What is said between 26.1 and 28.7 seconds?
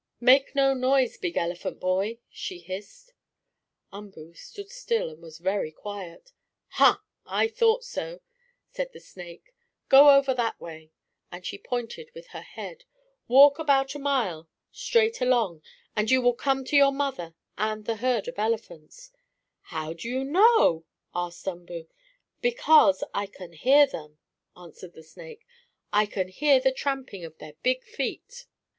hear the tramping of their big feet.